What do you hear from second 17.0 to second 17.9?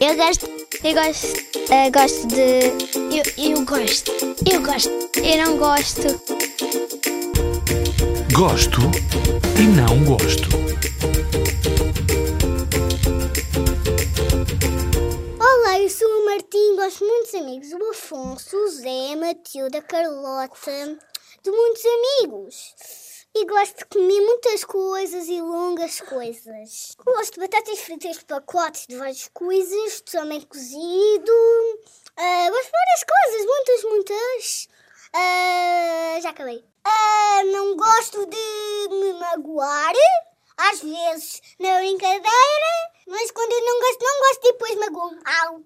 de muitos amigos. O